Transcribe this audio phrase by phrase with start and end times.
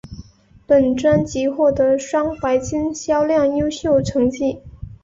[0.65, 4.59] 本专辑获得双白金销量优秀成绩。